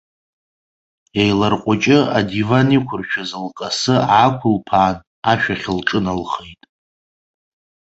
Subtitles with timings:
[1.21, 4.95] Еиларҟәыҷы адиван иқәыршәыз лкасы аақәылԥаан,
[5.31, 6.61] ашәахь лҿыналхеит.